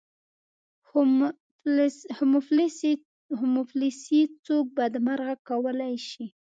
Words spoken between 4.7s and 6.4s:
بدمرغه کولای شي.